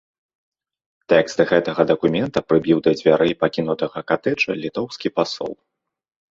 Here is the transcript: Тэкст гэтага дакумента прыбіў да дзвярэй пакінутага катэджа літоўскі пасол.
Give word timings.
Тэкст 1.13 1.39
гэтага 1.51 1.81
дакумента 1.91 2.39
прыбіў 2.53 2.77
да 2.89 2.95
дзвярэй 3.03 3.37
пакінутага 3.45 3.99
катэджа 4.11 4.51
літоўскі 4.65 5.07
пасол. 5.19 5.53